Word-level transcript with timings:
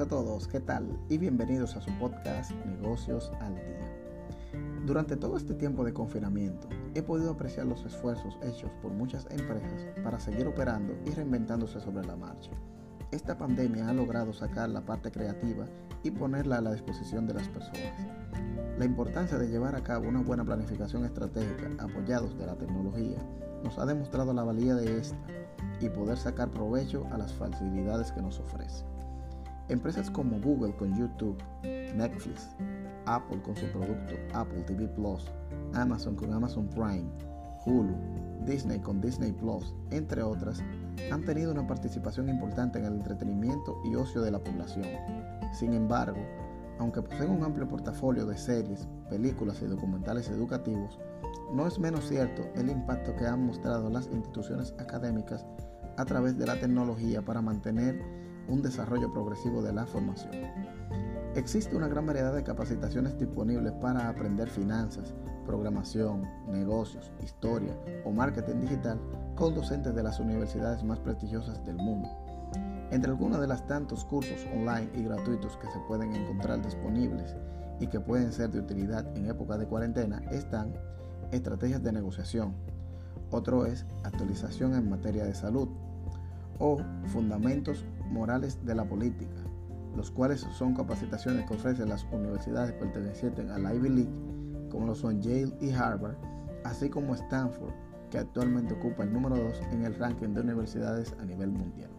a 0.00 0.06
todos, 0.06 0.48
¿qué 0.48 0.60
tal? 0.60 0.98
Y 1.10 1.18
bienvenidos 1.18 1.76
a 1.76 1.82
su 1.82 1.90
podcast 1.98 2.52
Negocios 2.64 3.30
al 3.42 3.54
Día. 3.54 4.62
Durante 4.86 5.14
todo 5.14 5.36
este 5.36 5.52
tiempo 5.52 5.84
de 5.84 5.92
confinamiento, 5.92 6.70
he 6.94 7.02
podido 7.02 7.32
apreciar 7.32 7.66
los 7.66 7.84
esfuerzos 7.84 8.38
hechos 8.42 8.70
por 8.80 8.92
muchas 8.92 9.26
empresas 9.30 9.88
para 10.02 10.18
seguir 10.18 10.46
operando 10.46 10.94
y 11.04 11.10
reinventándose 11.10 11.80
sobre 11.80 12.06
la 12.06 12.16
marcha. 12.16 12.50
Esta 13.10 13.36
pandemia 13.36 13.90
ha 13.90 13.92
logrado 13.92 14.32
sacar 14.32 14.70
la 14.70 14.86
parte 14.86 15.10
creativa 15.10 15.66
y 16.02 16.10
ponerla 16.10 16.56
a 16.56 16.62
la 16.62 16.72
disposición 16.72 17.26
de 17.26 17.34
las 17.34 17.48
personas. 17.48 17.92
La 18.78 18.86
importancia 18.86 19.36
de 19.36 19.48
llevar 19.48 19.76
a 19.76 19.82
cabo 19.82 20.08
una 20.08 20.22
buena 20.22 20.46
planificación 20.46 21.04
estratégica 21.04 21.68
apoyados 21.78 22.38
de 22.38 22.46
la 22.46 22.56
tecnología 22.56 23.18
nos 23.62 23.78
ha 23.78 23.84
demostrado 23.84 24.32
la 24.32 24.44
valía 24.44 24.74
de 24.76 24.98
esta 24.98 25.18
y 25.78 25.90
poder 25.90 26.16
sacar 26.16 26.50
provecho 26.50 27.06
a 27.12 27.18
las 27.18 27.34
facilidades 27.34 28.12
que 28.12 28.22
nos 28.22 28.38
ofrece. 28.38 28.86
Empresas 29.70 30.10
como 30.10 30.40
Google 30.40 30.74
con 30.74 30.98
YouTube, 30.98 31.40
Netflix, 31.62 32.48
Apple 33.06 33.40
con 33.40 33.54
su 33.54 33.66
producto 33.66 34.14
Apple 34.34 34.62
TV 34.62 34.88
Plus, 34.88 35.24
Amazon 35.74 36.16
con 36.16 36.32
Amazon 36.32 36.68
Prime, 36.68 37.08
Hulu, 37.64 37.94
Disney 38.44 38.80
con 38.80 39.00
Disney 39.00 39.30
Plus, 39.30 39.72
entre 39.92 40.24
otras, 40.24 40.60
han 41.12 41.24
tenido 41.24 41.52
una 41.52 41.68
participación 41.68 42.28
importante 42.28 42.80
en 42.80 42.86
el 42.86 42.94
entretenimiento 42.94 43.80
y 43.84 43.94
ocio 43.94 44.22
de 44.22 44.32
la 44.32 44.40
población. 44.40 44.86
Sin 45.52 45.72
embargo, 45.72 46.18
aunque 46.80 47.02
poseen 47.02 47.30
un 47.30 47.44
amplio 47.44 47.68
portafolio 47.68 48.26
de 48.26 48.36
series, 48.36 48.88
películas 49.08 49.62
y 49.62 49.66
documentales 49.66 50.30
educativos, 50.30 50.98
no 51.54 51.68
es 51.68 51.78
menos 51.78 52.08
cierto 52.08 52.42
el 52.56 52.70
impacto 52.70 53.14
que 53.14 53.26
han 53.26 53.46
mostrado 53.46 53.88
las 53.88 54.08
instituciones 54.08 54.74
académicas 54.80 55.46
a 55.96 56.04
través 56.04 56.36
de 56.36 56.46
la 56.46 56.58
tecnología 56.58 57.22
para 57.22 57.40
mantener 57.40 58.19
un 58.50 58.62
desarrollo 58.62 59.12
progresivo 59.12 59.62
de 59.62 59.72
la 59.72 59.86
formación. 59.86 60.32
Existe 61.36 61.76
una 61.76 61.88
gran 61.88 62.06
variedad 62.06 62.34
de 62.34 62.42
capacitaciones 62.42 63.16
disponibles 63.16 63.72
para 63.74 64.08
aprender 64.08 64.48
finanzas, 64.48 65.14
programación, 65.46 66.28
negocios, 66.48 67.12
historia 67.22 67.72
o 68.04 68.10
marketing 68.10 68.60
digital 68.60 69.00
con 69.36 69.54
docentes 69.54 69.94
de 69.94 70.02
las 70.02 70.18
universidades 70.18 70.82
más 70.82 70.98
prestigiosas 70.98 71.64
del 71.64 71.76
mundo. 71.76 72.08
Entre 72.90 73.10
algunos 73.10 73.40
de 73.40 73.46
los 73.46 73.64
tantos 73.68 74.04
cursos 74.04 74.44
online 74.52 74.90
y 74.96 75.04
gratuitos 75.04 75.56
que 75.58 75.70
se 75.70 75.78
pueden 75.86 76.14
encontrar 76.14 76.60
disponibles 76.60 77.36
y 77.78 77.86
que 77.86 78.00
pueden 78.00 78.32
ser 78.32 78.50
de 78.50 78.58
utilidad 78.58 79.06
en 79.16 79.26
época 79.26 79.56
de 79.56 79.66
cuarentena 79.66 80.20
están 80.32 80.74
estrategias 81.30 81.82
de 81.84 81.92
negociación, 81.92 82.54
otro 83.30 83.64
es 83.64 83.86
actualización 84.02 84.74
en 84.74 84.90
materia 84.90 85.24
de 85.24 85.34
salud 85.34 85.68
o 86.60 86.78
fundamentos 87.06 87.84
morales 88.10 88.64
de 88.64 88.74
la 88.74 88.84
política, 88.84 89.36
los 89.96 90.10
cuales 90.10 90.46
son 90.56 90.74
capacitaciones 90.74 91.46
que 91.46 91.54
ofrecen 91.54 91.88
las 91.88 92.06
universidades 92.12 92.72
pertenecientes 92.74 93.50
a 93.50 93.58
la 93.58 93.74
Ivy 93.74 93.88
League, 93.88 94.12
como 94.70 94.86
lo 94.86 94.94
son 94.94 95.20
Yale 95.20 95.52
y 95.60 95.70
Harvard, 95.70 96.16
así 96.64 96.88
como 96.88 97.14
Stanford, 97.14 97.72
que 98.10 98.18
actualmente 98.18 98.74
ocupa 98.74 99.02
el 99.02 99.12
número 99.12 99.36
2 99.36 99.62
en 99.72 99.84
el 99.84 99.94
ranking 99.94 100.34
de 100.34 100.42
universidades 100.42 101.14
a 101.20 101.24
nivel 101.24 101.50
mundial. 101.50 101.90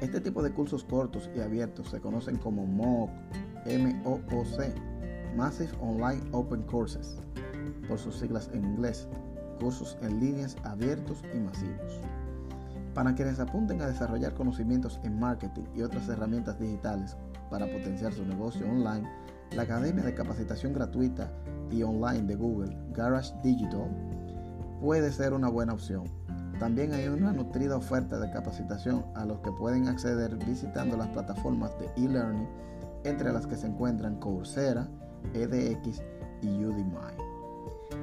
Este 0.00 0.20
tipo 0.20 0.42
de 0.42 0.52
cursos 0.52 0.84
cortos 0.84 1.30
y 1.36 1.40
abiertos 1.40 1.90
se 1.90 2.00
conocen 2.00 2.36
como 2.36 2.66
MOOC, 2.66 3.10
M-O-O-C, 3.66 4.74
Massive 5.36 5.72
Online 5.80 6.22
Open 6.32 6.62
Courses, 6.62 7.18
por 7.88 7.98
sus 7.98 8.16
siglas 8.16 8.50
en 8.52 8.64
inglés, 8.64 9.08
cursos 9.60 9.96
en 10.02 10.20
líneas 10.20 10.56
abiertos 10.64 11.22
y 11.34 11.38
masivos. 11.38 12.00
Para 12.94 13.14
quienes 13.14 13.40
apunten 13.40 13.80
a 13.80 13.86
desarrollar 13.86 14.34
conocimientos 14.34 15.00
en 15.02 15.18
marketing 15.18 15.64
y 15.74 15.82
otras 15.82 16.08
herramientas 16.08 16.58
digitales 16.58 17.16
para 17.50 17.66
potenciar 17.66 18.12
su 18.12 18.24
negocio 18.26 18.66
online, 18.66 19.08
la 19.52 19.62
Academia 19.62 20.04
de 20.04 20.14
Capacitación 20.14 20.74
Gratuita 20.74 21.30
y 21.70 21.82
Online 21.82 22.22
de 22.22 22.36
Google, 22.36 22.76
Garage 22.92 23.32
Digital, 23.42 23.88
puede 24.80 25.10
ser 25.10 25.32
una 25.32 25.48
buena 25.48 25.72
opción. 25.72 26.04
También 26.58 26.92
hay 26.92 27.08
una 27.08 27.32
nutrida 27.32 27.76
oferta 27.76 28.18
de 28.18 28.30
capacitación 28.30 29.06
a 29.14 29.24
los 29.24 29.40
que 29.40 29.52
pueden 29.52 29.88
acceder 29.88 30.36
visitando 30.44 30.96
las 30.96 31.08
plataformas 31.08 31.72
de 31.78 31.86
e-learning, 31.96 32.48
entre 33.04 33.32
las 33.32 33.46
que 33.46 33.56
se 33.56 33.66
encuentran 33.66 34.20
Coursera, 34.20 34.86
edX 35.32 36.02
y 36.42 36.64
Udemy. 36.64 36.94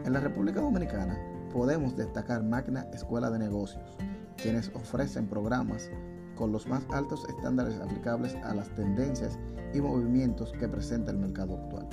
En 0.04 0.14
la 0.14 0.20
República 0.20 0.62
Dominicana 0.62 1.18
podemos 1.54 1.96
destacar 1.96 2.44
Magna 2.44 2.88
Escuela 2.92 3.30
de 3.30 3.40
Negocios, 3.40 3.98
quienes 4.42 4.72
ofrecen 4.76 5.28
programas 5.28 5.90
con 6.36 6.52
los 6.52 6.68
más 6.68 6.84
altos 6.92 7.26
estándares 7.28 7.80
aplicables 7.80 8.36
a 8.44 8.54
las 8.54 8.74
tendencias 8.76 9.38
y 9.74 9.82
movimientos 9.82 10.52
que 10.54 10.68
presenta 10.68 11.12
el 11.12 11.18
mercado 11.18 11.58
actual. 11.58 11.88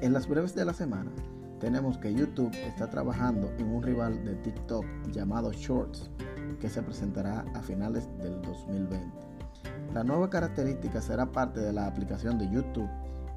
En 0.00 0.14
las 0.14 0.26
breves 0.26 0.54
de 0.54 0.64
la 0.64 0.72
semana, 0.72 1.12
tenemos 1.60 1.98
que 1.98 2.14
YouTube 2.14 2.54
está 2.66 2.88
trabajando 2.88 3.52
en 3.58 3.68
un 3.68 3.82
rival 3.82 4.24
de 4.24 4.36
TikTok 4.36 4.86
llamado 5.10 5.52
Shorts, 5.52 6.08
que 6.60 6.70
se 6.70 6.82
presentará 6.82 7.44
a 7.54 7.60
finales 7.60 8.08
del 8.22 8.40
2020. 8.40 9.31
La 9.94 10.04
nueva 10.04 10.30
característica 10.30 11.00
será 11.00 11.26
parte 11.26 11.60
de 11.60 11.72
la 11.72 11.86
aplicación 11.86 12.38
de 12.38 12.48
YouTube 12.48 12.88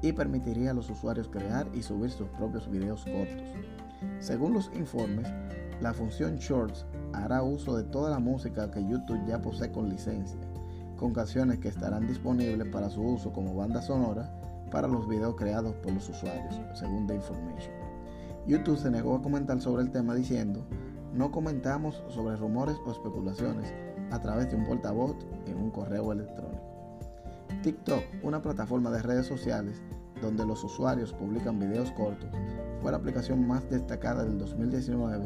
y 0.02 0.12
permitiría 0.12 0.70
a 0.70 0.74
los 0.74 0.90
usuarios 0.90 1.28
crear 1.28 1.66
y 1.74 1.82
subir 1.82 2.10
sus 2.10 2.28
propios 2.28 2.70
videos 2.70 3.04
cortos. 3.04 3.48
Según 4.20 4.54
los 4.54 4.70
informes, 4.74 5.26
la 5.80 5.92
función 5.92 6.36
Shorts 6.36 6.86
hará 7.12 7.42
uso 7.42 7.76
de 7.76 7.84
toda 7.84 8.10
la 8.10 8.18
música 8.18 8.70
que 8.70 8.86
YouTube 8.86 9.26
ya 9.26 9.40
posee 9.40 9.70
con 9.70 9.88
licencia, 9.88 10.40
con 10.98 11.12
canciones 11.12 11.58
que 11.58 11.68
estarán 11.68 12.06
disponibles 12.06 12.68
para 12.68 12.88
su 12.88 13.02
uso 13.02 13.32
como 13.32 13.54
banda 13.54 13.82
sonora 13.82 14.32
para 14.70 14.88
los 14.88 15.08
videos 15.08 15.36
creados 15.36 15.74
por 15.76 15.92
los 15.92 16.08
usuarios, 16.08 16.60
según 16.74 17.06
The 17.06 17.14
Information. 17.14 17.72
YouTube 18.46 18.78
se 18.78 18.90
negó 18.90 19.16
a 19.16 19.22
comentar 19.22 19.60
sobre 19.60 19.82
el 19.82 19.90
tema 19.90 20.14
diciendo, 20.14 20.64
no 21.12 21.30
comentamos 21.30 22.02
sobre 22.08 22.36
rumores 22.36 22.76
o 22.86 22.92
especulaciones, 22.92 23.72
a 24.10 24.20
través 24.20 24.50
de 24.50 24.56
un 24.56 24.64
portavoz 24.64 25.16
en 25.46 25.56
un 25.56 25.70
correo 25.70 26.12
electrónico. 26.12 26.62
TikTok, 27.62 28.02
una 28.22 28.42
plataforma 28.42 28.90
de 28.90 29.02
redes 29.02 29.26
sociales 29.26 29.82
donde 30.20 30.46
los 30.46 30.62
usuarios 30.64 31.12
publican 31.12 31.58
videos 31.58 31.90
cortos, 31.92 32.30
fue 32.80 32.90
la 32.90 32.98
aplicación 32.98 33.46
más 33.46 33.68
destacada 33.68 34.24
del 34.24 34.38
2019 34.38 35.24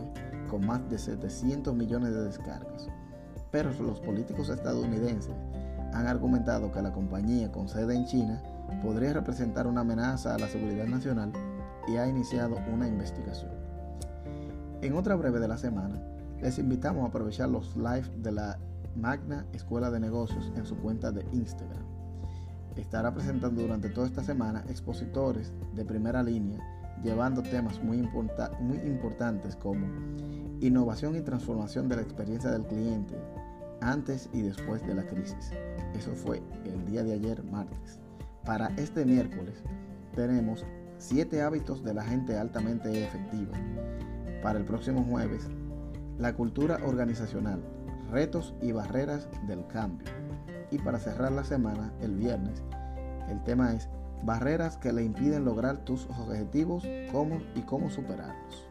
con 0.48 0.66
más 0.66 0.88
de 0.90 0.98
700 0.98 1.74
millones 1.74 2.12
de 2.12 2.24
descargas. 2.24 2.88
Pero 3.50 3.70
los 3.80 4.00
políticos 4.00 4.48
estadounidenses 4.48 5.34
han 5.92 6.06
argumentado 6.06 6.70
que 6.72 6.82
la 6.82 6.92
compañía 6.92 7.50
con 7.50 7.68
sede 7.68 7.94
en 7.94 8.06
China 8.06 8.42
podría 8.82 9.12
representar 9.12 9.66
una 9.66 9.80
amenaza 9.80 10.34
a 10.34 10.38
la 10.38 10.48
seguridad 10.48 10.86
nacional 10.86 11.32
y 11.88 11.96
ha 11.96 12.06
iniciado 12.06 12.56
una 12.72 12.86
investigación. 12.86 13.50
En 14.82 14.94
otra 14.94 15.14
breve 15.16 15.40
de 15.40 15.48
la 15.48 15.58
semana, 15.58 16.00
les 16.40 16.58
invitamos 16.58 17.04
a 17.04 17.08
aprovechar 17.08 17.48
los 17.48 17.76
live 17.76 18.08
de 18.16 18.32
la 18.32 18.58
Magna 18.96 19.46
Escuela 19.52 19.90
de 19.90 20.00
Negocios 20.00 20.52
en 20.56 20.64
su 20.66 20.76
cuenta 20.76 21.10
de 21.12 21.24
Instagram. 21.32 21.84
Estará 22.76 23.12
presentando 23.12 23.62
durante 23.62 23.90
toda 23.90 24.06
esta 24.06 24.22
semana 24.22 24.64
expositores 24.68 25.52
de 25.74 25.84
primera 25.84 26.22
línea 26.22 26.60
llevando 27.02 27.42
temas 27.42 27.82
muy, 27.82 28.02
muy 28.60 28.78
importantes 28.78 29.56
como 29.56 29.86
innovación 30.60 31.16
y 31.16 31.22
transformación 31.22 31.88
de 31.88 31.96
la 31.96 32.02
experiencia 32.02 32.50
del 32.50 32.66
cliente 32.66 33.16
antes 33.80 34.28
y 34.32 34.42
después 34.42 34.86
de 34.86 34.94
la 34.94 35.06
crisis. 35.06 35.52
Eso 35.94 36.12
fue 36.12 36.42
el 36.64 36.84
día 36.84 37.02
de 37.02 37.14
ayer, 37.14 37.42
martes. 37.44 37.98
Para 38.44 38.68
este 38.76 39.04
miércoles 39.04 39.62
tenemos 40.14 40.64
7 40.98 41.40
hábitos 41.42 41.82
de 41.82 41.94
la 41.94 42.04
gente 42.04 42.36
altamente 42.36 43.04
efectiva. 43.04 43.52
Para 44.42 44.58
el 44.58 44.64
próximo 44.64 45.02
jueves, 45.04 45.48
la 46.18 46.34
cultura 46.34 46.78
organizacional, 46.84 47.62
retos 48.10 48.54
y 48.60 48.72
barreras 48.72 49.28
del 49.46 49.66
cambio. 49.66 50.08
Y 50.70 50.78
para 50.78 50.98
cerrar 50.98 51.32
la 51.32 51.44
semana, 51.44 51.92
el 52.00 52.16
viernes, 52.16 52.62
el 53.28 53.42
tema 53.44 53.72
es 53.72 53.88
barreras 54.24 54.76
que 54.76 54.92
le 54.92 55.02
impiden 55.02 55.44
lograr 55.44 55.78
tus 55.78 56.06
objetivos 56.10 56.84
cómo 57.10 57.38
y 57.54 57.60
cómo 57.62 57.90
superarlos. 57.90 58.68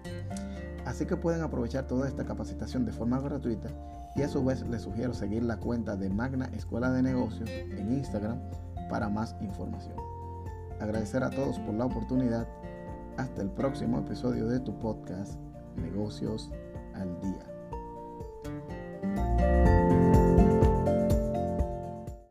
Así 0.85 1.05
que 1.05 1.17
pueden 1.17 1.41
aprovechar 1.41 1.87
toda 1.87 2.07
esta 2.07 2.25
capacitación 2.25 2.85
de 2.85 2.91
forma 2.91 3.19
gratuita 3.19 3.69
y 4.15 4.21
a 4.21 4.27
su 4.27 4.43
vez 4.43 4.67
les 4.67 4.81
sugiero 4.81 5.13
seguir 5.13 5.43
la 5.43 5.57
cuenta 5.57 5.95
de 5.95 6.09
Magna 6.09 6.49
Escuela 6.53 6.91
de 6.91 7.03
Negocios 7.03 7.49
en 7.49 7.91
Instagram 7.91 8.39
para 8.89 9.09
más 9.09 9.35
información. 9.41 9.95
Agradecer 10.79 11.23
a 11.23 11.29
todos 11.29 11.59
por 11.59 11.75
la 11.75 11.85
oportunidad. 11.85 12.47
Hasta 13.17 13.41
el 13.41 13.49
próximo 13.49 13.99
episodio 13.99 14.47
de 14.47 14.61
tu 14.61 14.79
podcast 14.79 15.39
Negocios 15.75 16.49
al 16.95 17.19
Día. 17.19 17.58